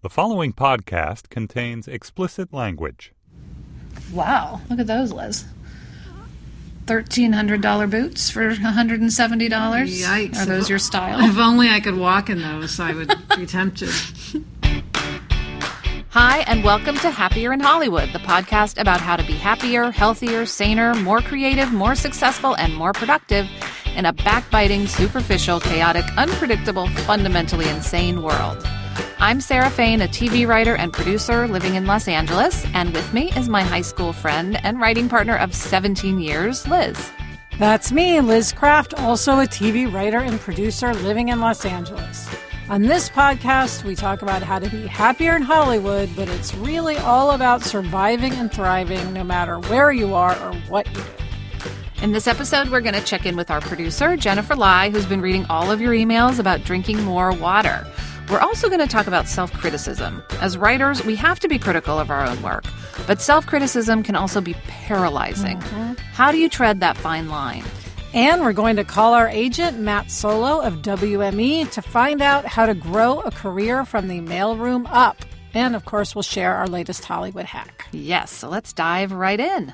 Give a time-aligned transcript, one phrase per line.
[0.00, 3.12] The following podcast contains explicit language.
[4.12, 5.44] Wow, look at those, Liz.
[6.86, 10.00] Thirteen hundred dollar boots for hundred and seventy dollars.
[10.00, 10.36] Yikes.
[10.36, 11.18] Are those your style?
[11.28, 13.90] If only I could walk in those, I would be tempted.
[16.10, 20.46] Hi, and welcome to Happier in Hollywood, the podcast about how to be happier, healthier,
[20.46, 23.48] saner, more creative, more successful, and more productive
[23.96, 28.64] in a backbiting, superficial, chaotic, unpredictable, fundamentally insane world.
[29.18, 33.30] I'm Sarah Fain, a TV writer and producer living in Los Angeles, and with me
[33.32, 37.10] is my high school friend and writing partner of 17 years, Liz.
[37.58, 42.28] That's me, Liz Craft, also a TV writer and producer living in Los Angeles.
[42.70, 46.96] On this podcast, we talk about how to be happier in Hollywood, but it's really
[46.98, 51.02] all about surviving and thriving no matter where you are or what you do.
[52.02, 55.20] In this episode, we're going to check in with our producer, Jennifer Lai, who's been
[55.20, 57.84] reading all of your emails about drinking more water.
[58.30, 60.22] We're also going to talk about self criticism.
[60.40, 62.64] As writers, we have to be critical of our own work,
[63.06, 65.58] but self criticism can also be paralyzing.
[65.58, 65.94] Mm-hmm.
[66.12, 67.64] How do you tread that fine line?
[68.12, 72.66] And we're going to call our agent, Matt Solo of WME, to find out how
[72.66, 75.16] to grow a career from the mailroom up.
[75.54, 77.86] And of course, we'll share our latest Hollywood hack.
[77.92, 79.72] Yes, so let's dive right in.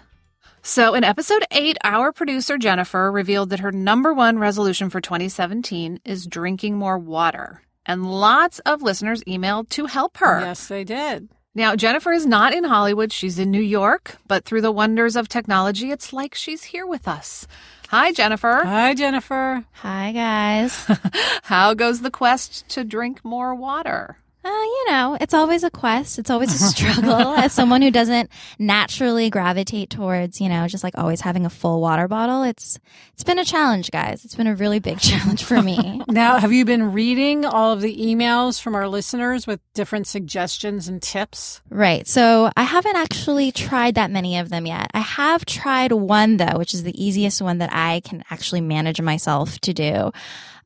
[0.62, 6.00] So, in episode 8, our producer Jennifer revealed that her number one resolution for 2017
[6.05, 7.61] is drinking more water.
[7.86, 10.40] And lots of listeners emailed to help her.
[10.40, 11.28] Yes, they did.
[11.56, 15.28] Now, Jennifer is not in Hollywood, she's in New York, but through the wonders of
[15.28, 17.46] technology, it's like she's here with us.
[17.90, 18.62] Hi, Jennifer.
[18.64, 19.64] Hi, Jennifer.
[19.74, 20.84] Hi, guys.
[21.44, 24.16] How goes the quest to drink more water?
[24.45, 26.19] Uh, you know, it's always a quest.
[26.19, 27.34] It's always a struggle.
[27.34, 28.28] As someone who doesn't
[28.59, 32.78] naturally gravitate towards, you know, just like always having a full water bottle, it's
[33.14, 34.23] it's been a challenge, guys.
[34.25, 36.03] It's been a really big challenge for me.
[36.09, 40.89] Now, have you been reading all of the emails from our listeners with different suggestions
[40.89, 41.62] and tips?
[41.70, 42.06] right.
[42.06, 44.91] So I haven't actually tried that many of them yet.
[44.92, 49.01] I have tried one though, which is the easiest one that I can actually manage
[49.01, 50.13] myself to do.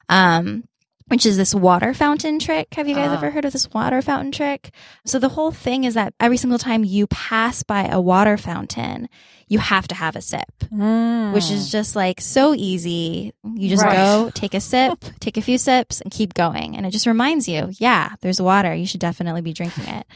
[0.08, 0.64] Um,
[1.08, 2.72] which is this water fountain trick.
[2.74, 3.14] Have you guys Ah.
[3.14, 4.70] ever heard of this water fountain trick?
[5.04, 9.08] So the whole thing is that every single time you pass by a water fountain,
[9.48, 13.32] you have to have a sip, which is just like so easy.
[13.44, 13.94] You just Right.
[13.96, 16.76] go, take a sip, take a few sips, and keep going.
[16.76, 18.74] And it just reminds you, yeah, there's water.
[18.74, 20.06] You should definitely be drinking it.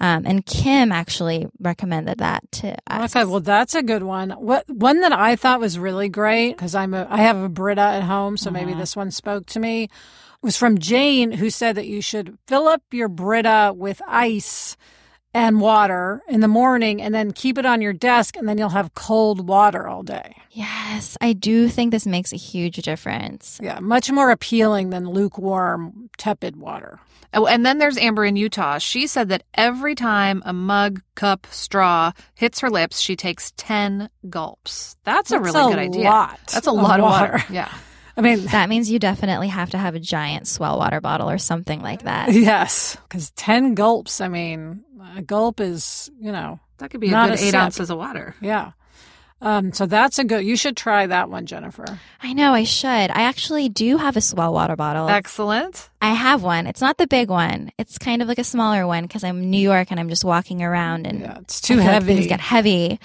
[0.00, 3.14] Um, and Kim actually recommended that to us.
[3.16, 4.30] Okay, well that's a good one.
[4.30, 7.80] What one that I thought was really great because I'm a I have a Brita
[7.80, 9.88] at home, so maybe this one spoke to me.
[10.40, 14.76] Was from Jane who said that you should fill up your Brita with ice
[15.34, 18.68] and water in the morning and then keep it on your desk and then you'll
[18.70, 20.34] have cold water all day.
[20.50, 23.60] yes, I do think this makes a huge difference.
[23.62, 26.98] Yeah, much more appealing than lukewarm tepid water.
[27.34, 28.78] Oh, and then there's Amber in Utah.
[28.78, 34.08] She said that every time a mug, cup, straw hits her lips, she takes 10
[34.30, 34.96] gulps.
[35.04, 36.04] That's, a really a good idea.
[36.04, 37.32] lot That's a lot of water.
[37.32, 37.44] water.
[37.52, 37.70] Yeah.
[38.18, 41.38] I mean, That means you definitely have to have a giant S'well water bottle or
[41.38, 42.32] something like that.
[42.32, 44.82] yes, because 10 gulps, I mean,
[45.16, 47.54] a gulp is, you know, That could be a good a eight sip.
[47.54, 48.34] ounces of water.
[48.40, 48.72] Yeah.
[49.40, 50.44] Um, so that's a good.
[50.44, 51.84] You should try that one, Jennifer.
[52.20, 52.88] I know I should.
[52.88, 55.08] I actually do have a S'well water bottle.
[55.08, 55.90] Excellent.
[56.02, 56.66] I have one.
[56.66, 57.70] It's not the big one.
[57.78, 60.60] It's kind of like a smaller one because I'm New York and I'm just walking
[60.60, 62.14] around and Yeah, it's I too feel like heavy.
[62.16, 62.98] things get heavy.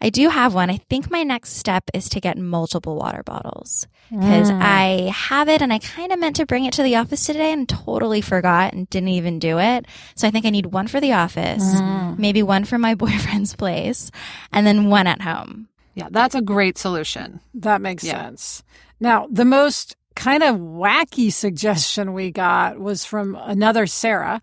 [0.00, 0.70] I do have one.
[0.70, 4.62] I think my next step is to get multiple water bottles because Mm.
[4.62, 7.52] I have it and I kind of meant to bring it to the office today
[7.52, 9.86] and totally forgot and didn't even do it.
[10.14, 12.18] So I think I need one for the office, Mm.
[12.18, 14.10] maybe one for my boyfriend's place,
[14.52, 15.68] and then one at home.
[15.94, 17.40] Yeah, that's a great solution.
[17.54, 18.22] that makes Yeah.
[18.22, 18.62] sense.
[19.00, 24.40] Now, the most kind of wacky suggestion we got was from another Sarah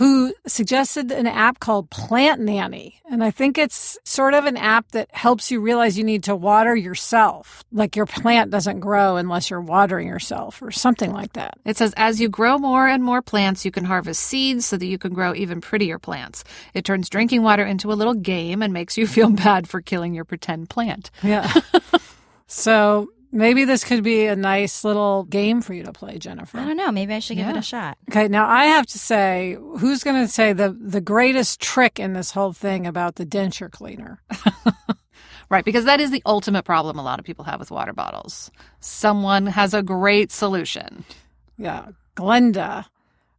[0.00, 3.02] who suggested an app called Plant Nanny.
[3.10, 6.34] And I think it's sort of an app that helps you realize you need to
[6.34, 7.64] water yourself.
[7.70, 11.58] Like your plant doesn't grow unless you're watering yourself or something like that.
[11.66, 14.86] It says, as you grow more and more plants, you can harvest seeds so that
[14.86, 16.44] you can grow even prettier plants.
[16.72, 20.14] It turns drinking water into a little game and makes you feel bad for killing
[20.14, 21.10] your pretend plant.
[21.22, 21.52] Yeah.
[22.46, 26.58] so maybe this could be a nice little game for you to play, Jennifer.
[26.58, 26.90] I don't know.
[26.92, 27.98] Maybe I should give it a shot.
[28.10, 32.12] Okay, now I have to say, who's going to say the the greatest trick in
[32.12, 34.22] this whole thing about the denture cleaner?
[35.50, 38.52] Right, because that is the ultimate problem a lot of people have with water bottles.
[38.78, 41.04] Someone has a great solution.
[41.58, 42.84] Yeah, Glenda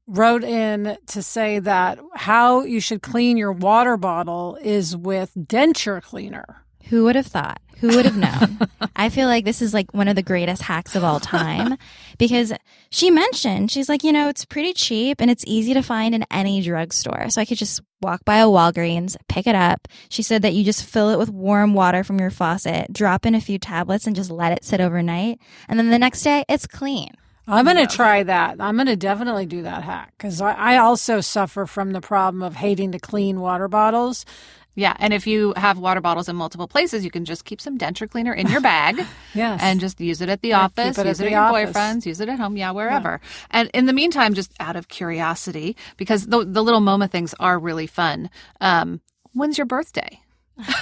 [0.08, 6.02] wrote in to say that how you should clean your water bottle is with denture
[6.02, 6.66] cleaner.
[6.90, 7.62] Who would have thought?
[7.82, 8.60] Who would have known?
[8.96, 11.78] I feel like this is like one of the greatest hacks of all time
[12.20, 12.54] because
[12.92, 16.24] she mentioned, she's like, you know, it's pretty cheap and it's easy to find in
[16.30, 17.30] any drugstore.
[17.30, 19.88] So I could just walk by a Walgreens, pick it up.
[20.10, 23.34] She said that you just fill it with warm water from your faucet, drop in
[23.34, 25.40] a few tablets and just let it sit overnight.
[25.68, 27.10] And then the next day it's clean.
[27.48, 28.58] I'm going to try that.
[28.62, 32.44] I'm going to definitely do that hack because I, I also suffer from the problem
[32.44, 34.26] of hating to clean water bottles.
[34.74, 37.78] Yeah, and if you have water bottles in multiple places, you can just keep some
[37.78, 39.06] denture cleaner in your bag.
[39.34, 39.62] Yes.
[39.64, 41.40] And just use it at the Yeah, office, keep it at use it at your
[41.42, 41.66] office.
[41.70, 43.22] boyfriend's, use it at home, yeah, wherever.
[43.50, 47.58] And in the meantime, just out of curiosity, because the, the little MoMA things are
[47.58, 48.30] really fun.
[48.60, 49.00] Um,
[49.34, 50.20] when's your birthday?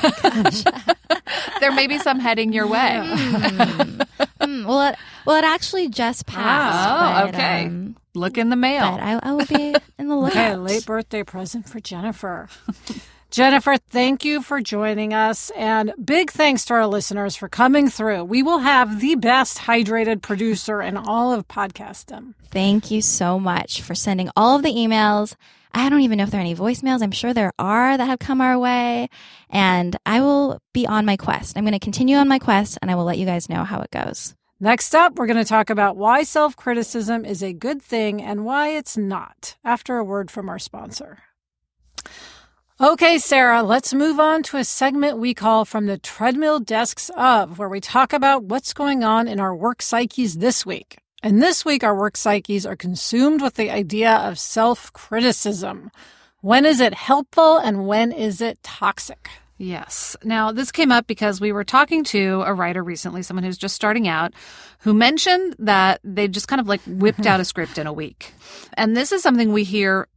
[1.59, 2.99] there may be some heading your way.
[4.41, 4.95] Hmm, well, it,
[5.25, 6.89] well, it actually just passed.
[6.89, 7.65] Oh, but, okay.
[7.65, 8.91] um, Look in the mail.
[8.91, 10.31] but I, I will be in the lookout.
[10.31, 12.47] Okay, late birthday present for Jennifer.
[13.31, 15.51] Jennifer, thank you for joining us.
[15.55, 18.23] And big thanks to our listeners for coming through.
[18.23, 22.33] We will have the best hydrated producer in all of podcastdom.
[22.45, 25.35] Thank you so much for sending all of the emails.
[25.71, 27.03] I don't even know if there are any voicemails.
[27.03, 29.09] I'm sure there are that have come our way.
[29.51, 31.55] And I will be on my quest.
[31.55, 33.81] I'm going to continue on my quest and I will let you guys know how
[33.81, 34.33] it goes.
[34.59, 38.43] Next up, we're going to talk about why self criticism is a good thing and
[38.43, 41.19] why it's not after a word from our sponsor.
[42.81, 47.59] Okay, Sarah, let's move on to a segment we call From the Treadmill Desks of,
[47.59, 50.97] where we talk about what's going on in our work psyches this week.
[51.21, 55.91] And this week, our work psyches are consumed with the idea of self criticism.
[56.39, 59.27] When is it helpful and when is it toxic?
[59.57, 60.15] Yes.
[60.23, 63.75] Now, this came up because we were talking to a writer recently, someone who's just
[63.75, 64.31] starting out,
[64.79, 68.31] who mentioned that they just kind of like whipped out a script in a week.
[68.75, 70.07] And this is something we hear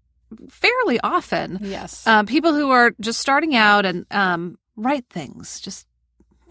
[0.49, 1.59] fairly often.
[1.61, 2.07] Yes.
[2.07, 5.87] Uh, people who are just starting out and um, write things, just,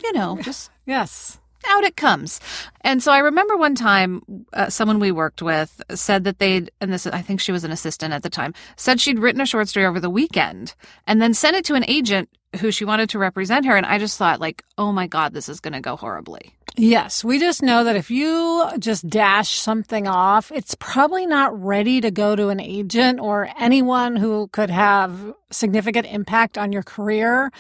[0.04, 1.40] you know, just yes.
[1.68, 2.40] out it comes.
[2.82, 4.22] And so I remember one time
[4.54, 7.72] uh, someone we worked with said that they'd, and this, I think she was an
[7.72, 10.76] assistant at the time, said she'd written a short story over the weekend
[11.08, 12.30] and then sent it to an agent
[12.60, 13.76] who she wanted to represent her.
[13.76, 16.54] And I just thought, like, oh my God, this is going to go horribly.
[16.78, 22.00] Yes, we just know that if you just dash something off, it's probably not ready
[22.00, 27.52] to go to an agent or anyone who could have significant impact on your career.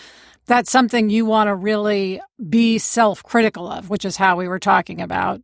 [0.45, 4.59] That's something you want to really be self critical of, which is how we were
[4.59, 5.41] talking about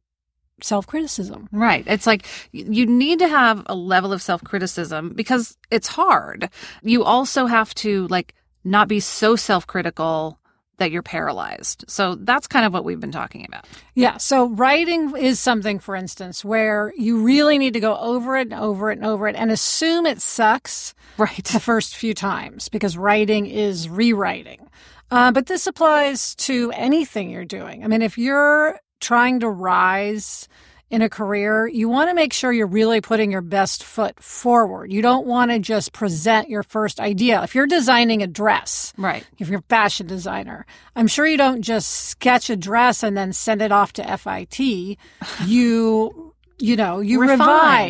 [0.62, 1.50] self criticism.
[1.52, 1.84] Right.
[1.88, 6.50] It's like you need to have a level of self criticism because it's hard.
[6.84, 8.34] You also have to, like,
[8.68, 10.40] not be so self critical
[10.78, 11.86] that you're paralyzed.
[11.88, 13.66] So that's kind of what we've been talking about.
[13.96, 14.18] Yeah.
[14.18, 18.54] So writing is something, for instance, where you really need to go over it and
[18.54, 21.44] over it and over it and assume it sucks Right.
[21.46, 24.70] the first few times because writing is rewriting.
[25.10, 27.84] Uh, but this applies to anything you're doing.
[27.84, 30.48] I mean, if you're trying to rise
[30.90, 34.92] in a career, you want to make sure you're really putting your best foot forward.
[34.92, 37.44] You don't want to just present your first idea.
[37.44, 39.28] If you're designing a dress, Right.
[39.38, 43.34] if you're a fashion designer, I'm sure you don't just sketch a dress and then
[43.34, 44.60] send it off to FIT.
[45.46, 47.38] You, you know, you Refine.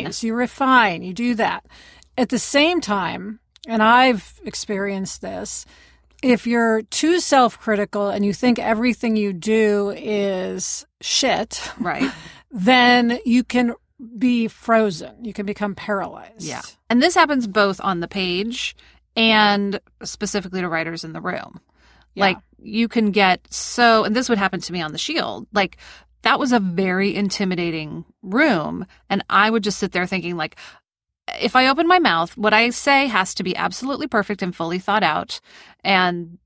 [0.04, 1.64] revise, you refine, you do that.
[2.16, 5.64] At the same time, and I've experienced this,
[6.22, 12.10] if you're too self critical and you think everything you do is shit, Right.
[12.50, 13.74] then you can
[14.16, 15.24] be frozen.
[15.24, 16.42] You can become paralyzed.
[16.42, 16.62] Yeah.
[16.88, 18.76] And this happens both on the page
[19.16, 21.60] and specifically to writers in the room.
[22.14, 22.24] Yeah.
[22.24, 25.46] Like you can get so, and this would happen to me on the Shield.
[25.52, 25.78] Like
[26.22, 28.86] that was a very intimidating room.
[29.10, 30.56] And I would just sit there thinking, like,
[31.40, 34.78] if I open my mouth, what I say has to be absolutely perfect and fully
[34.78, 35.40] thought out.
[35.84, 36.38] And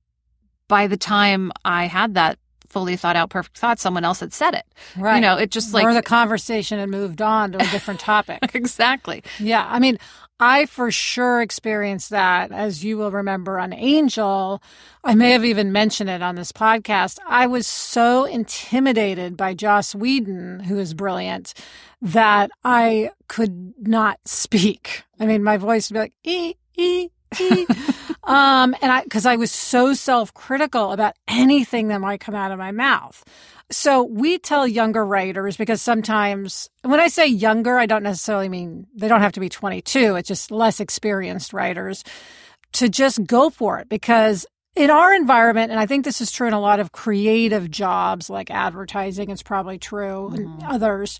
[0.68, 2.38] by the time I had that
[2.72, 4.64] fully thought out, perfect thought, someone else had said it.
[4.96, 5.16] Right.
[5.16, 5.84] You know, it just like.
[5.84, 8.38] or the conversation had moved on to a different topic.
[8.54, 9.22] exactly.
[9.38, 9.98] Yeah, I mean,
[10.40, 14.60] I for sure experienced that, as you will remember on Angel.
[15.04, 17.18] I may have even mentioned it on this podcast.
[17.28, 21.54] I was so intimidated by Joss Whedon, who is brilliant,
[22.00, 25.04] that I could not speak.
[25.20, 27.10] I mean, my voice would be like, ee, ee.
[28.24, 32.52] um, and I, cause I was so self critical about anything that might come out
[32.52, 33.24] of my mouth.
[33.70, 38.86] So we tell younger writers because sometimes when I say younger, I don't necessarily mean
[38.94, 40.16] they don't have to be 22.
[40.16, 42.04] It's just less experienced writers
[42.72, 46.46] to just go for it because in our environment, and I think this is true
[46.46, 51.18] in a lot of creative jobs like advertising, it's probably true and others,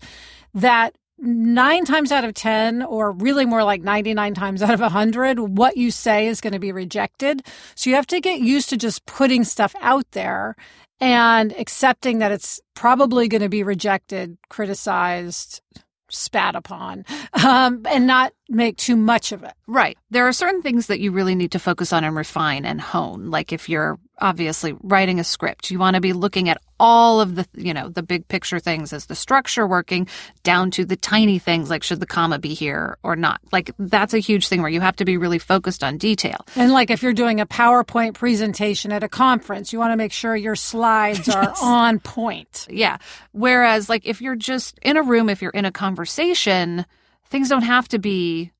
[0.55, 5.39] that nine times out of 10, or really more like 99 times out of 100,
[5.39, 7.41] what you say is going to be rejected.
[7.75, 10.55] So you have to get used to just putting stuff out there
[10.99, 15.61] and accepting that it's probably going to be rejected, criticized,
[16.09, 17.05] spat upon,
[17.45, 19.53] um, and not make too much of it.
[19.67, 19.97] Right.
[20.11, 23.31] There are certain things that you really need to focus on and refine and hone.
[23.31, 27.35] Like if you're obviously writing a script, you want to be looking at all of
[27.35, 30.05] the, you know, the big picture things as the structure working
[30.43, 33.39] down to the tiny things like should the comma be here or not.
[33.53, 36.45] Like that's a huge thing where you have to be really focused on detail.
[36.57, 40.11] And like if you're doing a PowerPoint presentation at a conference, you want to make
[40.11, 41.59] sure your slides are Yes.
[41.61, 42.67] on point.
[42.69, 42.97] Yeah.
[43.31, 46.85] Whereas like if you're just in a room, if you're in a conversation,
[47.29, 48.51] things don't have to be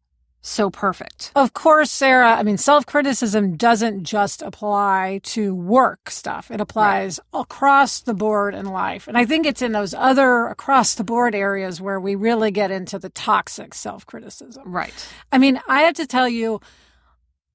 [0.45, 1.31] so perfect.
[1.35, 7.17] Of course, Sarah, I mean, self criticism doesn't just apply to work stuff, it applies
[7.33, 9.07] across the board in life.
[9.07, 12.71] And I think it's in those other across the board areas where we really get
[12.71, 14.63] into the toxic self criticism.
[14.65, 14.93] Right.
[15.31, 16.59] I mean, I have to tell you,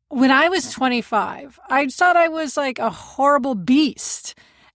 [0.09, 4.35] when I was 25, I thought I was like a horrible beast.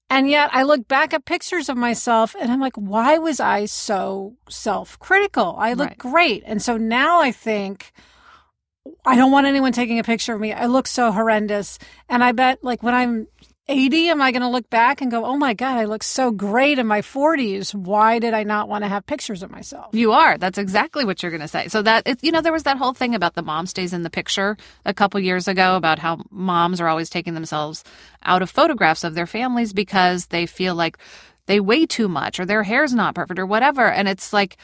[0.10, 3.66] And yet I look back at pictures of myself and I'm like, why was I
[3.66, 5.56] so self critical?
[5.58, 5.98] I look Right.
[5.98, 6.44] great.
[6.46, 7.92] And so now I think,
[9.06, 10.54] I don't want anyone taking a picture of me.
[10.54, 11.80] I look so horrendous.
[12.10, 13.28] And I bet, like, when I'm
[13.68, 16.32] 80, am I going to look back and go, oh my God, I look so
[16.32, 17.74] great in my 40s.
[17.74, 19.96] Why did I not want to have pictures of myself?
[19.96, 20.38] You are.
[20.38, 21.70] That's exactly what you're going to say.
[21.70, 24.04] So that it, you know, there was that whole thing about the mom stays in
[24.04, 27.86] the picture a couple years ago about how moms are always taking themselves
[28.24, 30.98] out of photographs of their families because they feel like
[31.46, 33.90] they weigh too much or their hair's not perfect or whatever.
[33.90, 34.58] And it's like,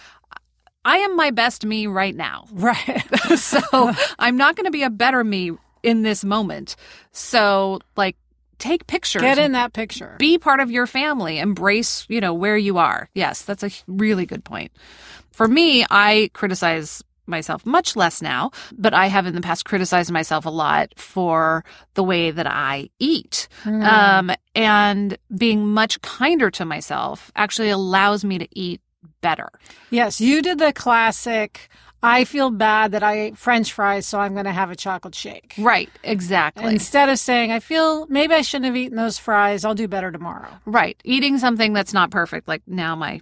[0.84, 2.48] I am my best me right now.
[2.54, 3.04] Right.
[3.38, 5.52] so I'm not going to be a better me
[5.84, 6.76] in this moment.
[7.14, 8.18] So like,
[8.60, 9.22] take pictures.
[9.22, 10.16] Get in that picture.
[10.20, 14.26] be part of your family embrace you know where you are yes that's a really
[14.26, 14.72] good point
[15.32, 20.12] for me i criticize myself much less now but i have in the past criticized
[20.12, 21.64] myself a lot for
[21.94, 28.38] the way that i eat um, and being much kinder to myself actually allows me
[28.40, 28.82] to eat
[29.22, 29.50] better
[29.92, 31.70] Yes, you did the classic.
[32.02, 35.16] I feel bad that I ate French fries, so I'm going to have a chocolate
[35.16, 35.56] shake.
[35.58, 39.76] right exactly Instead of saying, I feel maybe I shouldn't have eaten those fries, I'll
[39.76, 40.50] do better tomorrow.
[40.66, 41.00] Right.
[41.04, 43.22] Eating something that's not perfect, like now my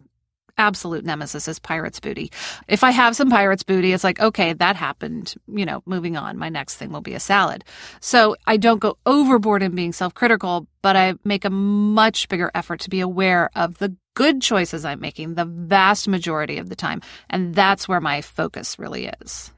[0.58, 2.32] absolute nemesis is pirate's booty.
[2.68, 5.36] If I have some pirate's booty, it's like, okay, that happened.
[5.48, 6.38] You know, moving on.
[6.38, 7.64] My next thing will be a salad.
[8.00, 12.52] So I don't go overboard in being self critical, but I make a much bigger
[12.56, 16.76] effort to be aware of the good choices I'm making the vast majority of the
[16.76, 17.04] time.
[17.30, 19.52] And that's where my focus really is.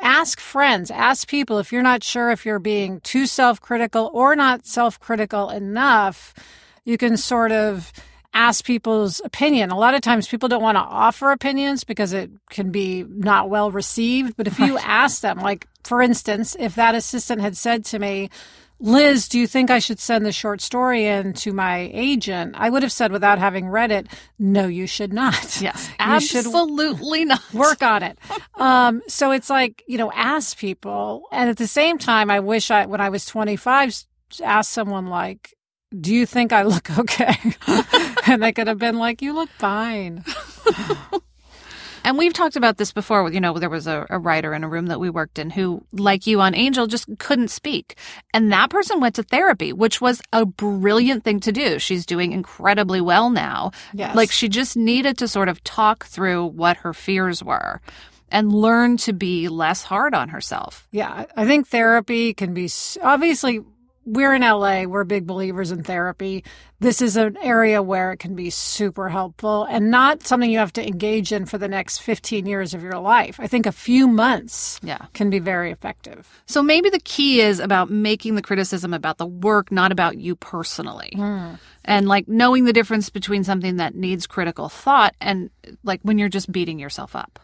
[0.00, 4.36] Ask friends, ask people if you're not sure if you're being too self critical or
[4.36, 6.32] not self critical enough.
[6.84, 7.92] You can sort of
[8.32, 9.70] ask people's opinion.
[9.70, 13.50] A lot of times people don't want to offer opinions because it can be not
[13.50, 14.36] well received.
[14.36, 18.30] But if you ask them, like for instance, if that assistant had said to me,
[18.82, 22.54] Liz, do you think I should send the short story in to my agent?
[22.56, 24.06] I would have said without having read it,
[24.38, 25.36] no, you should not.
[25.60, 25.90] Yes.
[25.98, 27.42] Absolutely not.
[27.52, 28.18] work on it.
[28.54, 31.24] Um, so it's like, you know, ask people.
[31.32, 34.04] And at the same time, I wish I, when I was 25,
[34.42, 35.54] asked someone like,
[35.98, 37.36] do you think I look okay?
[38.26, 40.24] and they could have been like, you look fine.
[42.04, 43.30] And we've talked about this before.
[43.30, 45.84] You know, there was a, a writer in a room that we worked in who,
[45.92, 47.96] like you on Angel, just couldn't speak.
[48.32, 51.78] And that person went to therapy, which was a brilliant thing to do.
[51.78, 53.72] She's doing incredibly well now.
[53.92, 54.14] Yes.
[54.16, 57.80] Like she just needed to sort of talk through what her fears were
[58.30, 60.86] and learn to be less hard on herself.
[60.92, 61.26] Yeah.
[61.36, 62.70] I think therapy can be,
[63.02, 63.60] obviously,
[64.12, 64.84] we're in LA.
[64.84, 66.44] We're big believers in therapy.
[66.80, 70.72] This is an area where it can be super helpful and not something you have
[70.74, 73.38] to engage in for the next 15 years of your life.
[73.38, 75.06] I think a few months Yeah.
[75.12, 76.28] can be very effective.
[76.46, 80.34] So maybe the key is about making the criticism about the work, not about you
[80.36, 81.12] personally.
[81.14, 81.54] Hmm.
[81.84, 85.50] And like knowing the difference between something that needs critical thought and
[85.84, 87.38] like when you're just beating yourself up.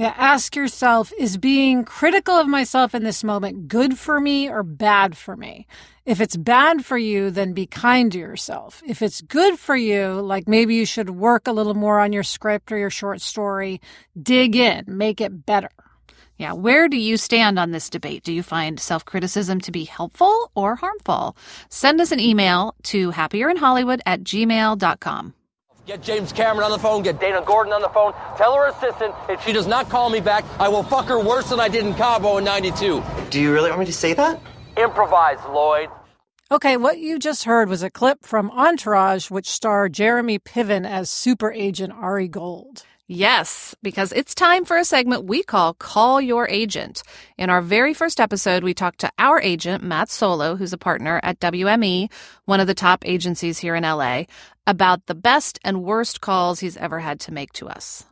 [0.00, 4.62] Yeah, ask yourself is being critical of myself in this moment good for me or
[4.62, 5.66] bad for me?
[6.06, 8.82] If it's bad for you, then be kind to yourself.
[8.86, 12.22] If it's good for you, like maybe you should work a little more on your
[12.22, 13.82] script or your short story,
[14.18, 15.68] dig in, make it better.
[16.38, 16.54] Yeah.
[16.54, 18.22] Where do you stand on this debate?
[18.22, 21.36] Do you find self criticism to be helpful or harmful?
[21.68, 25.34] Send us an email to happierInhollywood at gmail.com.
[25.86, 29.14] Get James Cameron on the phone, get Dana Gordon on the phone, tell her assistant
[29.28, 31.86] if she does not call me back, I will fuck her worse than I did
[31.86, 33.02] in Cabo in 92.
[33.30, 34.40] Do you really want me to say that?
[34.76, 35.88] Improvise, Lloyd.
[36.52, 41.08] Okay, what you just heard was a clip from Entourage, which starred Jeremy Piven as
[41.08, 42.84] super agent Ari Gold.
[43.12, 47.02] Yes, because it's time for a segment we call Call Your Agent.
[47.36, 51.18] In our very first episode, we talked to our agent, Matt Solo, who's a partner
[51.24, 52.08] at WME,
[52.44, 54.26] one of the top agencies here in LA,
[54.64, 58.04] about the best and worst calls he's ever had to make to us.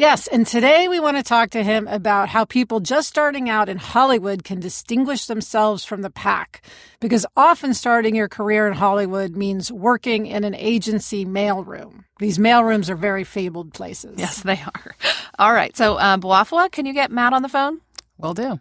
[0.00, 3.68] Yes, and today we want to talk to him about how people just starting out
[3.68, 6.62] in Hollywood can distinguish themselves from the pack.
[7.00, 12.04] Because often starting your career in Hollywood means working in an agency mailroom.
[12.18, 14.14] These mailrooms are very fabled places.
[14.18, 14.96] Yes, they are.
[15.38, 15.76] All right.
[15.76, 17.82] So, uh, Boafua, can you get Matt on the phone?
[18.16, 18.58] Will do.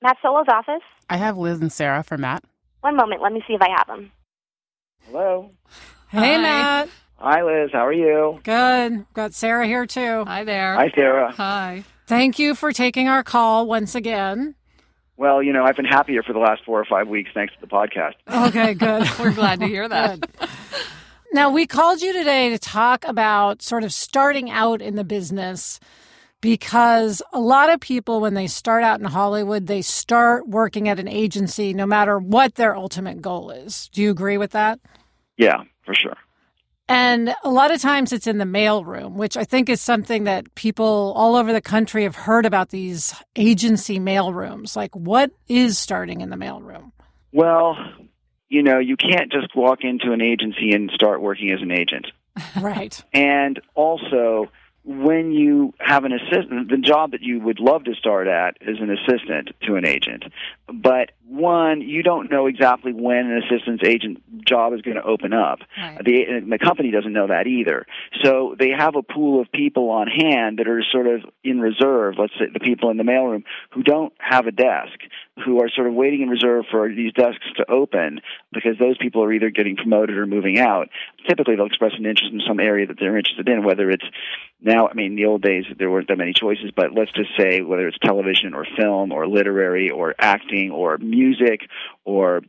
[0.00, 0.80] Matt Solo's office.
[1.10, 2.42] I have Liz and Sarah for Matt.
[2.80, 4.10] One moment, let me see if I have them.
[5.10, 5.50] Hello.
[6.08, 6.40] Hey, Hi.
[6.40, 6.88] Matt.
[7.16, 7.70] Hi, Liz.
[7.72, 8.38] How are you?
[8.44, 9.04] Good.
[9.12, 10.24] Got Sarah here too.
[10.24, 10.76] Hi there.
[10.76, 11.32] Hi, Sarah.
[11.32, 11.82] Hi.
[12.06, 14.54] Thank you for taking our call once again.
[15.16, 17.60] Well, you know, I've been happier for the last four or five weeks thanks to
[17.60, 18.14] the podcast.
[18.48, 19.04] Okay, good.
[19.18, 20.30] We're glad to hear that.
[21.32, 25.80] Now, we called you today to talk about sort of starting out in the business
[26.40, 31.00] because a lot of people, when they start out in Hollywood, they start working at
[31.00, 33.88] an agency no matter what their ultimate goal is.
[33.92, 34.78] Do you agree with that?
[35.40, 36.16] Yeah, for sure.
[36.86, 40.54] And a lot of times it's in the mailroom, which I think is something that
[40.54, 44.76] people all over the country have heard about these agency mailrooms.
[44.76, 46.92] Like, what is starting in the mailroom?
[47.32, 47.76] Well,
[48.48, 52.06] you know, you can't just walk into an agency and start working as an agent.
[52.60, 53.02] Right.
[53.12, 54.50] And also,
[54.84, 58.78] when you have an assistant, the job that you would love to start at is
[58.80, 60.24] an assistant to an agent.
[60.66, 65.32] But one, you don't know exactly when an assistant's agent job is going to open
[65.32, 65.60] up.
[65.78, 66.04] Right.
[66.04, 67.86] The, the company doesn't know that either.
[68.24, 72.16] So they have a pool of people on hand that are sort of in reserve,
[72.18, 74.98] let's say the people in the mailroom, who don't have a desk,
[75.44, 78.20] who are sort of waiting in reserve for these desks to open
[78.52, 80.88] because those people are either getting promoted or moving out.
[81.28, 84.04] Typically, they'll express an interest in some area that they're interested in, whether it's
[84.60, 87.30] now, I mean, in the old days, there weren't that many choices, but let's just
[87.38, 91.19] say whether it's television or film or literary or acting or music
[92.04, 92.42] or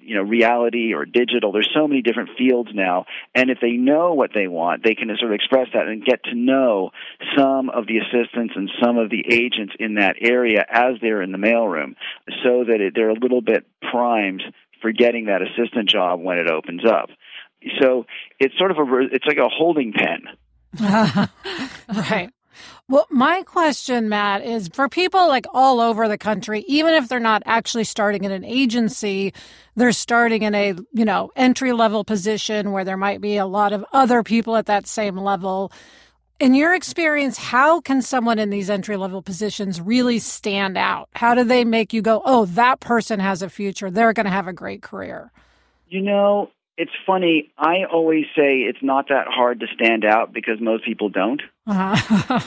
[0.00, 1.52] you know reality or digital.
[1.52, 3.06] There's so many different fields now.
[3.34, 6.24] And if they know what they want they can sort of express that and get
[6.24, 6.90] to know
[7.36, 11.32] some of the assistants and some of the agents in that area as they're in
[11.32, 11.94] the mailroom
[12.44, 14.42] so that it, they're a little bit primed
[14.80, 17.10] for getting that assistant job when it opens up.
[17.80, 18.06] So
[18.38, 20.24] it's sort of a it's like a holding pen.
[21.92, 22.30] Right.
[22.90, 27.20] Well, my question, Matt, is for people like all over the country, even if they're
[27.20, 29.32] not actually starting in an agency,
[29.76, 33.72] they're starting in a, you know, entry level position where there might be a lot
[33.72, 35.70] of other people at that same level.
[36.40, 41.08] In your experience, how can someone in these entry level positions really stand out?
[41.14, 43.88] How do they make you go, oh, that person has a future?
[43.88, 45.30] They're going to have a great career.
[45.88, 47.52] You know, it's funny.
[47.58, 51.42] I always say it's not that hard to stand out because most people don't.
[51.66, 52.40] Uh-huh.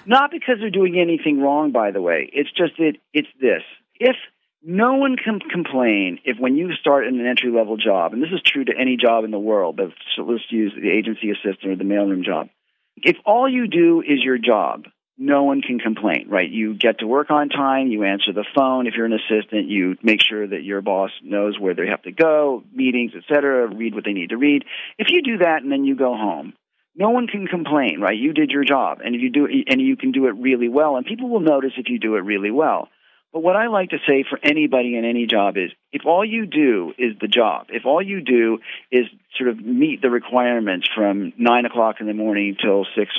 [0.06, 2.30] Not because they're doing anything wrong, by the way.
[2.32, 3.60] It's just that it's this.
[4.00, 4.16] If
[4.62, 8.30] no one can complain if when you start in an entry level job, and this
[8.32, 11.76] is true to any job in the world, but let's use the agency assistant or
[11.76, 12.48] the mailroom job.
[12.96, 14.84] If all you do is your job,
[15.16, 16.50] no one can complain, right?
[16.50, 18.86] You get to work on time, you answer the phone.
[18.86, 22.12] If you're an assistant, you make sure that your boss knows where they have to
[22.12, 24.64] go, meetings, etc., read what they need to read.
[24.98, 26.54] If you do that and then you go home,
[26.96, 28.16] no one can complain, right?
[28.16, 30.96] You did your job, and if you do, and you can do it really well,
[30.96, 32.88] and people will notice if you do it really well.
[33.32, 36.46] But what I like to say for anybody in any job is, if all you
[36.46, 38.58] do is the job, if all you do
[38.92, 43.10] is sort of meet the requirements from nine o'clock in the morning till six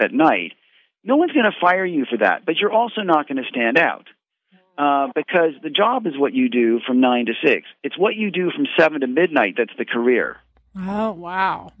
[0.00, 0.52] at night,
[1.04, 2.44] no one's going to fire you for that.
[2.46, 4.06] But you're also not going to stand out.
[4.76, 7.64] Uh, because the job is what you do from nine to six.
[7.84, 10.38] It's what you do from seven to midnight that's the career
[10.76, 11.72] oh, wow.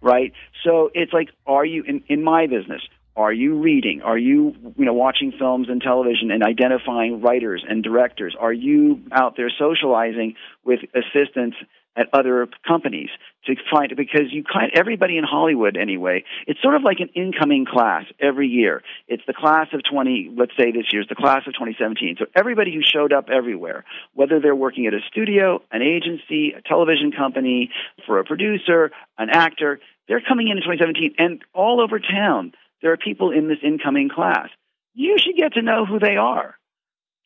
[0.00, 0.32] right?
[0.64, 2.82] So it's like, are you in, in my business?
[3.16, 4.02] Are you reading?
[4.02, 8.36] Are you, you know, watching films and television and identifying writers and directors?
[8.38, 11.56] Are you out there socializing with assistants
[11.96, 13.10] at other companies
[13.46, 16.24] to find because you kind everybody in Hollywood anyway.
[16.46, 18.82] It's sort of like an incoming class every year.
[19.08, 22.16] It's the class of 20, let's say this year's the class of 2017.
[22.18, 26.62] So everybody who showed up everywhere, whether they're working at a studio, an agency, a
[26.62, 27.70] television company,
[28.06, 32.92] for a producer, an actor, they're coming in in 2017 and all over town there
[32.92, 34.48] are people in this incoming class.
[34.94, 36.56] You should get to know who they are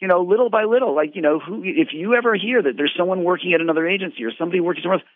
[0.01, 2.93] you know, little by little, like, you know, who, if you ever hear that there's
[2.95, 5.09] someone working at another agency or somebody working somewhere else,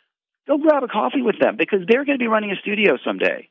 [0.49, 3.49] go grab a coffee with them because they're going to be running a studio someday.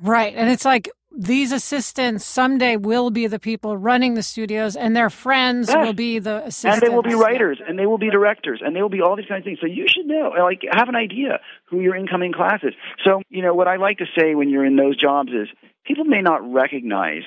[0.00, 0.32] Right.
[0.34, 5.10] And it's like these assistants someday will be the people running the studios, and their
[5.10, 5.84] friends Yes.
[5.84, 6.82] will be the assistants.
[6.82, 9.16] and they will be writers, and they will be directors, and they will be all
[9.16, 9.58] these kinds of things.
[9.60, 12.74] So you should know, like, have an idea who your incoming class is.
[13.04, 15.48] So, you know, what I like to say when you're in those jobs is
[15.84, 17.22] people may not recognize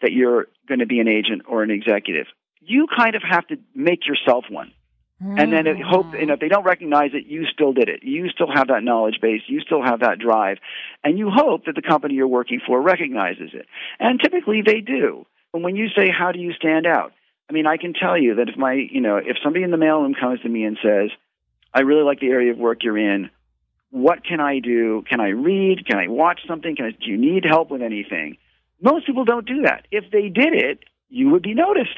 [0.00, 2.26] that you're going to be an agent or an executive.
[2.60, 4.72] You kind of have to make yourself one.
[5.18, 6.34] And then it hope, and mm.
[6.34, 8.02] if they don't recognize it, you still did it.
[8.02, 9.40] You still have that knowledge base.
[9.46, 10.58] You still have that drive.
[11.02, 13.66] And you hope that the company you're working for recognizes it.
[13.98, 15.24] And typically they do.
[15.54, 17.12] And when you say, how do you stand out?
[17.48, 19.78] I mean, I can tell you that if my, you know, if somebody in the
[19.78, 21.10] mailroom comes to me and says,
[21.72, 23.30] I really like the area of work you're in,
[23.90, 25.02] what can I do?
[25.08, 25.86] Can I read?
[25.86, 26.76] Can I watch something?
[26.76, 28.36] Can I, do you need help with anything?
[28.82, 29.86] Most people don't do that.
[29.90, 31.96] If they did it, you would be noticed.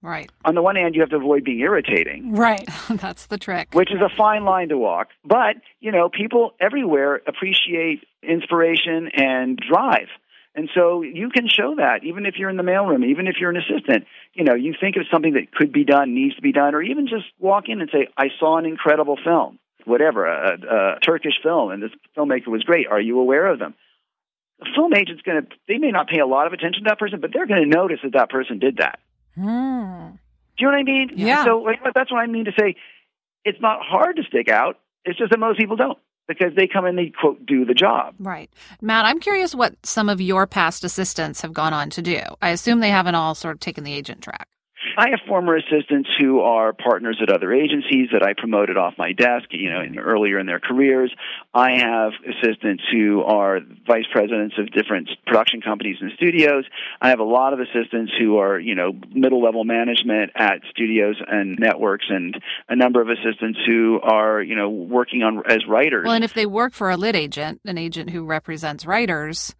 [0.00, 0.30] Right.
[0.44, 2.34] On the one hand, you have to avoid being irritating.
[2.34, 2.68] Right.
[2.88, 3.74] That's the trick.
[3.74, 5.08] Which is a fine line to walk.
[5.24, 10.08] But, you know, people everywhere appreciate inspiration and drive.
[10.54, 13.50] And so you can show that even if you're in the mailroom, even if you're
[13.50, 14.06] an assistant.
[14.34, 16.82] You know, you think of something that could be done, needs to be done, or
[16.82, 21.34] even just walk in and say, I saw an incredible film, whatever, a, a Turkish
[21.42, 22.86] film, and this filmmaker was great.
[22.88, 23.74] Are you aware of them?
[24.60, 26.98] A film agent's going to, they may not pay a lot of attention to that
[26.98, 28.98] person, but they're going to notice that that person did that.
[29.38, 30.16] Hmm.
[30.56, 31.10] Do you know what I mean?
[31.14, 31.44] Yeah.
[31.44, 32.74] So like, that's what I mean to say.
[33.44, 34.78] It's not hard to stick out.
[35.04, 38.14] It's just that most people don't because they come and they quote do the job.
[38.18, 38.50] Right.
[38.82, 42.20] Matt, I'm curious what some of your past assistants have gone on to do.
[42.42, 44.48] I assume they haven't all sort of taken the agent track.
[44.96, 49.12] I have former assistants who are partners at other agencies that I promoted off my
[49.12, 51.12] desk, you know, in, earlier in their careers.
[51.54, 56.64] I have assistants who are vice presidents of different production companies and studios.
[57.00, 61.16] I have a lot of assistants who are, you know, middle level management at studios
[61.26, 66.04] and networks and a number of assistants who are, you know, working on as writers.
[66.04, 69.54] Well, and if they work for a lit agent, an agent who represents writers,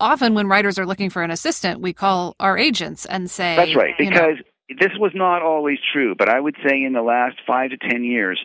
[0.00, 3.76] often when writers are looking for an assistant, we call our agents and say, That's
[3.76, 4.36] right, you know, because
[4.78, 8.04] this was not always true, but I would say in the last five to ten
[8.04, 8.44] years,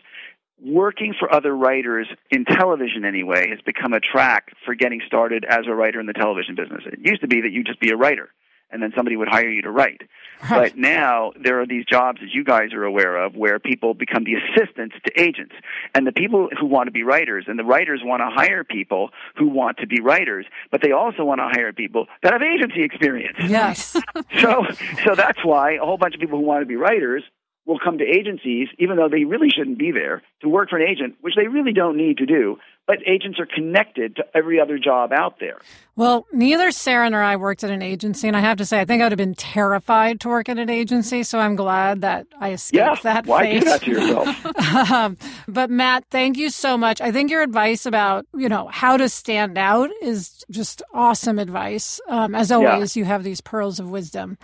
[0.62, 5.66] working for other writers in television anyway has become a track for getting started as
[5.66, 6.82] a writer in the television business.
[6.86, 8.28] It used to be that you just be a writer
[8.70, 10.02] and then somebody would hire you to write.
[10.48, 14.24] But now there are these jobs, as you guys are aware of, where people become
[14.24, 15.54] the assistants to agents.
[15.94, 19.10] And the people who want to be writers, and the writers want to hire people
[19.36, 22.82] who want to be writers, but they also want to hire people that have agency
[22.82, 23.36] experience.
[23.46, 23.96] Yes.
[24.38, 24.64] So,
[25.04, 27.22] so that's why a whole bunch of people who want to be writers
[27.66, 30.88] will come to agencies, even though they really shouldn't be there, to work for an
[30.88, 32.56] agent, which they really don't need to do.
[32.90, 35.60] But agents are connected to every other job out there.
[35.94, 38.84] Well, neither Sarah nor I worked at an agency, and I have to say, I
[38.84, 41.22] think I would have been terrified to work at an agency.
[41.22, 43.60] So I'm glad that I escaped Yeah, that why fate.
[43.60, 44.90] do that to yourself?
[44.90, 47.00] um, but Matt, thank you so much.
[47.00, 52.00] I think your advice about you know how to stand out is just awesome advice.
[52.08, 54.36] Um, as always, you have these pearls of wisdom.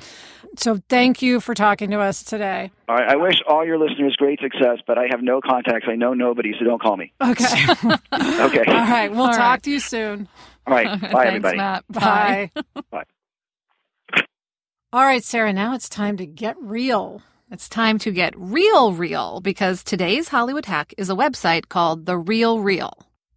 [0.58, 2.70] So thank you for talking to us today.
[2.88, 5.86] All right, I wish all your listeners great success, but I have no contacts.
[5.88, 7.12] I know nobody, so don't call me.
[7.22, 7.44] Okay.
[8.46, 8.64] Okay.
[8.66, 9.10] All right.
[9.10, 9.62] We'll All talk right.
[9.64, 10.28] to you soon.
[10.66, 10.86] All right.
[11.00, 11.56] Bye, Thanks, everybody.
[11.56, 11.84] Matt.
[11.88, 12.50] Bye.
[12.90, 13.04] Bye.
[14.92, 15.52] All right, Sarah.
[15.52, 17.22] Now it's time to get real.
[17.50, 22.16] It's time to get real, real because today's Hollywood hack is a website called The
[22.18, 22.92] Real Real.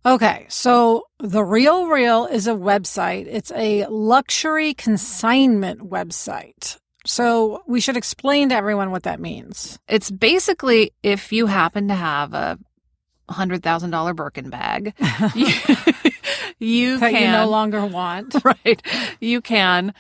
[0.06, 3.28] Okay, so The Real Real is a website.
[3.30, 6.78] It's a luxury consignment website.
[7.10, 9.80] So we should explain to everyone what that means.
[9.88, 12.60] It's basically if you happen to have a
[13.28, 14.94] hundred thousand dollar Birkin bag,
[15.34, 15.48] you,
[16.60, 18.36] you That can you no longer want.
[18.44, 18.80] right.
[19.20, 19.96] You can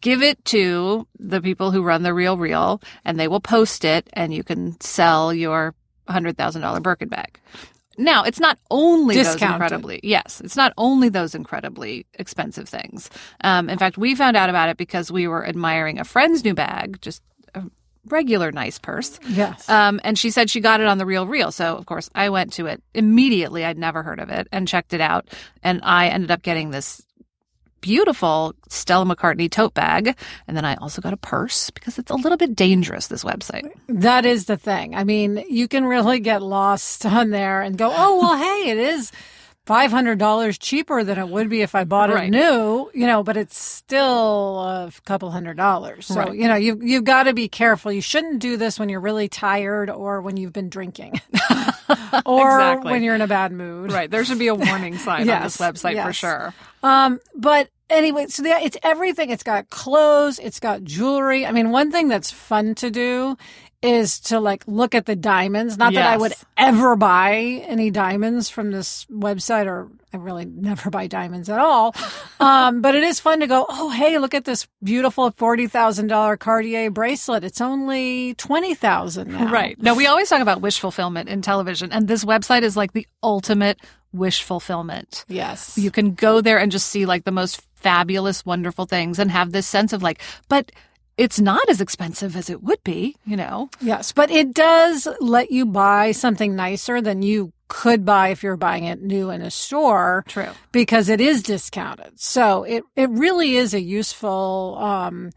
[0.00, 4.08] give it to the people who run the Real Real, and they will post it,
[4.14, 5.74] and you can sell your
[6.08, 7.38] hundred thousand dollar Birkin bag.
[7.98, 13.10] Now, it's not only those incredibly yes, it's not only those incredibly expensive things.
[13.42, 16.54] Um, in fact, we found out about it because we were admiring a friend's new
[16.54, 17.22] bag, just
[17.54, 17.62] a
[18.06, 19.18] regular nice purse.
[19.28, 19.68] Yes.
[19.68, 21.52] Um, and she said she got it on the Real Real.
[21.52, 23.64] So, of course, I went to it immediately.
[23.64, 25.28] I'd never heard of it and checked it out.
[25.62, 27.02] And I ended up getting this
[27.82, 30.16] beautiful Stella McCartney tote bag.
[30.48, 33.70] And then I also got a purse because it's a little bit dangerous, this website.
[33.88, 34.94] That is the thing.
[34.94, 38.78] I mean, you can really get lost on there and go, oh, well, hey, it
[38.78, 39.12] is
[39.66, 42.30] $500 cheaper than it would be if I bought it Right.
[42.30, 46.06] new, you know, but it's still a couple hundred dollars.
[46.06, 46.34] So, Right.
[46.34, 47.92] you know, you've, you've got to be careful.
[47.92, 51.20] You shouldn't do this when you're really tired or when you've been drinking
[52.26, 52.92] or Exactly.
[52.92, 53.92] when you're in a bad mood.
[53.92, 54.10] Right.
[54.10, 56.54] There should be a warning sign on this Yes, website for sure.
[56.82, 59.30] Um, but anyway, so the, it's everything.
[59.30, 60.38] It's got clothes.
[60.38, 61.46] It's got jewelry.
[61.46, 63.36] I mean, one thing that's fun to do
[63.82, 65.76] is to like look at the diamonds.
[65.76, 70.90] Not that I would ever buy any diamonds from this website or I really never
[70.90, 71.94] buy diamonds at all.
[72.40, 76.90] Um, but it is fun to go, oh, hey, look at this beautiful $40,000 Cartier
[76.90, 77.44] bracelet.
[77.44, 79.50] It's only 20000 now.
[79.50, 79.80] Right.
[79.80, 83.06] No, we always talk about wish fulfillment in television, and this website is like the
[83.22, 83.78] ultimate
[84.12, 85.24] wish fulfillment.
[85.28, 85.78] Yes.
[85.78, 89.52] You can go there and just see like the most fabulous, wonderful things and have
[89.52, 90.70] this sense of like, but
[91.22, 93.70] it's not as expensive as it would be, you know?
[93.80, 98.56] Yes, but it does let you buy something nicer than you could buy if you're
[98.56, 100.24] buying it new in a store.
[100.26, 100.50] True.
[100.72, 102.18] Because it is discounted.
[102.18, 105.30] So it, it really is a useful, um,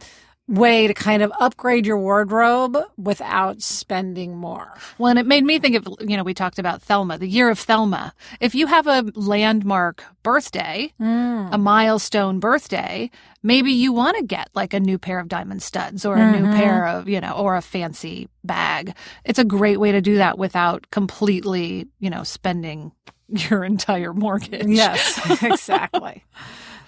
[0.47, 4.71] way to kind of upgrade your wardrobe without spending more.
[4.99, 7.49] Well, and it made me think of, you know, we talked about Thelma, the year
[7.49, 8.13] of Thelma.
[8.39, 11.49] If you have a landmark birthday, Mm.
[11.51, 13.10] a milestone birthday,
[13.41, 16.45] maybe you want to get like a new pair of diamond studs or a new
[16.45, 16.55] Mhm.
[16.55, 18.93] pair of, you know, or a fancy bag.
[19.23, 22.91] It's a great way to do that without completely, you know, spending
[23.49, 24.67] your entire mortgage.
[24.67, 26.23] Yes, exactly.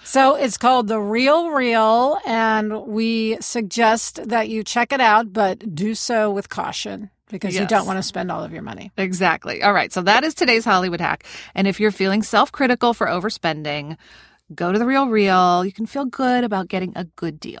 [0.08, 5.74] So it's called The Real Real, and we suggest that you check it out, but
[5.74, 8.90] do so with caution because you don't want to spend all of your money.
[8.96, 9.62] Exactly.
[9.62, 9.92] All right.
[9.92, 11.24] So that is today's Hollywood hack.
[11.54, 13.98] And if you're feeling self critical for overspending,
[14.54, 15.62] go to the Real Real.
[15.62, 17.60] You can feel good about getting a good deal.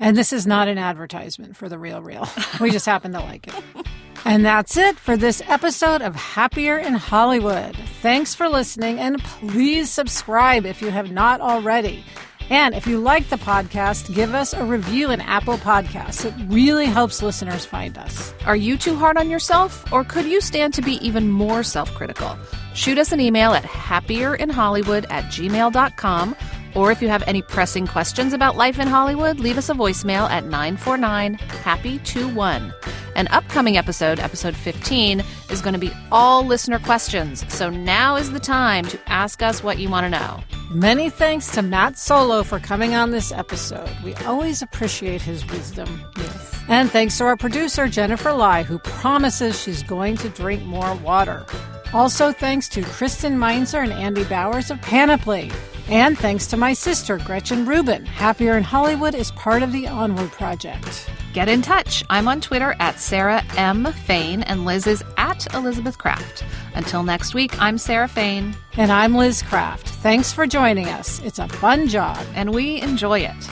[0.00, 2.26] And this is not an advertisement for The Real Real.
[2.58, 3.62] We just happen to like it.
[4.24, 7.76] And that's it for this episode of Happier in Hollywood.
[8.00, 12.04] Thanks for listening, and please subscribe if you have not already.
[12.48, 16.24] And if you like the podcast, give us a review in Apple Podcasts.
[16.24, 18.32] It really helps listeners find us.
[18.46, 21.92] Are you too hard on yourself, or could you stand to be even more self
[21.94, 22.36] critical?
[22.74, 26.36] Shoot us an email at happierinhollywood at gmail.com.
[26.74, 30.28] Or if you have any pressing questions about life in Hollywood, leave us a voicemail
[30.30, 32.72] at 949 Happy 21.
[33.14, 37.44] An upcoming episode, episode 15, is going to be all listener questions.
[37.52, 40.40] So now is the time to ask us what you want to know.
[40.70, 43.90] Many thanks to Matt Solo for coming on this episode.
[44.02, 46.02] We always appreciate his wisdom.
[46.16, 46.60] Yes.
[46.68, 51.44] And thanks to our producer, Jennifer Lai, who promises she's going to drink more water.
[51.92, 55.50] Also, thanks to Kristen Meinzer and Andy Bowers of Panoply.
[55.92, 58.06] And thanks to my sister, Gretchen Rubin.
[58.06, 61.06] Happier in Hollywood is part of the Onward Project.
[61.34, 62.02] Get in touch.
[62.08, 63.84] I'm on Twitter at Sarah M.
[63.84, 66.44] Fain, and Liz is at Elizabeth Craft.
[66.74, 68.56] Until next week, I'm Sarah Fain.
[68.78, 69.86] And I'm Liz Craft.
[69.86, 71.20] Thanks for joining us.
[71.24, 72.24] It's a fun job.
[72.34, 73.50] And we enjoy it.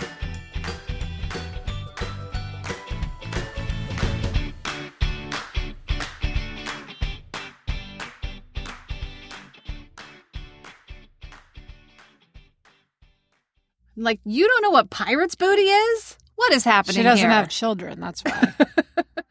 [14.00, 16.16] Like, you don't know what pirate's booty is?
[16.36, 17.30] What is happening She doesn't here?
[17.30, 18.54] have children, that's why.